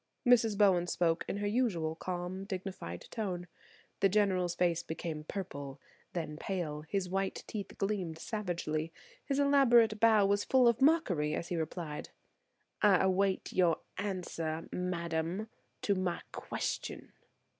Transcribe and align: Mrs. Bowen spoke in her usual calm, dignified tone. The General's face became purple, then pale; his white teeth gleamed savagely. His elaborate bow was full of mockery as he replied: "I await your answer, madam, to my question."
Mrs. 0.25 0.57
Bowen 0.57 0.87
spoke 0.87 1.23
in 1.27 1.37
her 1.37 1.45
usual 1.45 1.93
calm, 1.93 2.43
dignified 2.45 3.05
tone. 3.11 3.45
The 3.99 4.09
General's 4.09 4.55
face 4.55 4.81
became 4.81 5.25
purple, 5.25 5.79
then 6.13 6.37
pale; 6.37 6.81
his 6.89 7.07
white 7.07 7.43
teeth 7.45 7.77
gleamed 7.77 8.17
savagely. 8.17 8.91
His 9.23 9.37
elaborate 9.37 9.99
bow 9.99 10.25
was 10.25 10.43
full 10.43 10.67
of 10.67 10.81
mockery 10.81 11.35
as 11.35 11.49
he 11.49 11.55
replied: 11.55 12.09
"I 12.81 12.95
await 12.97 13.53
your 13.53 13.81
answer, 13.99 14.67
madam, 14.71 15.49
to 15.83 15.93
my 15.93 16.23
question." 16.31 17.11